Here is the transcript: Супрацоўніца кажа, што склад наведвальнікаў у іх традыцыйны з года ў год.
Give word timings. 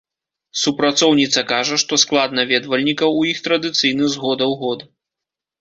Супрацоўніца 0.61 1.43
кажа, 1.51 1.77
што 1.83 1.99
склад 2.03 2.33
наведвальнікаў 2.39 3.09
у 3.21 3.23
іх 3.33 3.45
традыцыйны 3.49 4.05
з 4.15 4.25
года 4.25 4.43
ў 4.51 4.65
год. 4.65 4.79